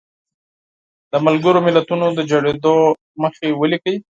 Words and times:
د 1.11 1.13
ملګرو 1.25 1.59
ملتونو 1.67 2.05
د 2.17 2.19
جوړېدو 2.29 2.75
موخې 3.21 3.47
ولیکئ. 3.59 3.95